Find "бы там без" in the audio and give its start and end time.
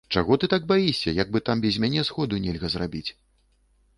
1.35-1.77